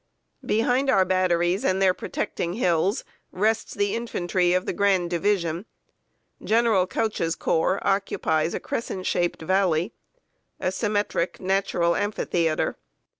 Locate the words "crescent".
8.59-9.05